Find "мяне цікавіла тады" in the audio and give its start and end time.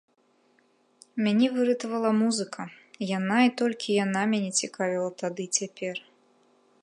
4.33-5.43